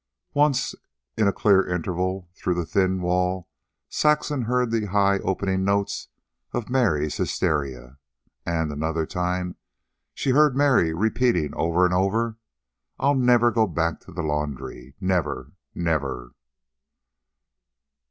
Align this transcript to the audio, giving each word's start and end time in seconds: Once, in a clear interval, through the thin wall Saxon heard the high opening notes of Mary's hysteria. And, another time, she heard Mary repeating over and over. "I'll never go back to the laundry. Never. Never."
Once, 0.33 0.73
in 1.15 1.27
a 1.27 1.31
clear 1.31 1.63
interval, 1.63 2.27
through 2.33 2.55
the 2.55 2.65
thin 2.65 3.01
wall 3.01 3.47
Saxon 3.87 4.41
heard 4.45 4.71
the 4.71 4.87
high 4.87 5.19
opening 5.19 5.63
notes 5.63 6.07
of 6.53 6.71
Mary's 6.71 7.17
hysteria. 7.17 7.99
And, 8.43 8.71
another 8.71 9.05
time, 9.05 9.57
she 10.15 10.31
heard 10.31 10.57
Mary 10.57 10.91
repeating 10.91 11.53
over 11.53 11.85
and 11.85 11.93
over. 11.93 12.37
"I'll 12.97 13.13
never 13.13 13.51
go 13.51 13.67
back 13.67 13.99
to 13.99 14.11
the 14.11 14.23
laundry. 14.23 14.95
Never. 14.99 15.51
Never." 15.75 16.33